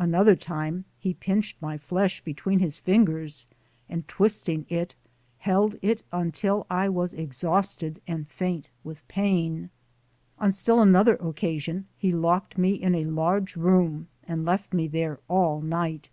Another 0.00 0.34
time 0.34 0.86
he 0.98 1.14
pinched 1.14 1.62
my 1.62 1.78
flesh 1.78 2.20
be 2.20 2.34
tween 2.34 2.58
his 2.58 2.80
fingers 2.80 3.46
and 3.88 4.08
twisting 4.08 4.66
it, 4.68 4.96
held 5.38 5.76
it 5.82 6.02
until 6.10 6.66
I 6.68 6.88
was 6.88 7.14
exhausted 7.14 8.02
and 8.04 8.26
faint 8.26 8.70
with 8.82 9.06
pain. 9.06 9.70
On 10.40 10.50
still 10.50 10.82
another 10.82 11.16
oc 11.22 11.36
casion 11.36 11.86
he 11.96 12.10
locked 12.10 12.58
me 12.58 12.70
in 12.74 12.92
a 12.96 13.04
large 13.04 13.54
room 13.54 14.08
and 14.26 14.44
left 14.44 14.74
me 14.74 14.88
there 14.88 15.20
all 15.28 15.60
night. 15.62 16.08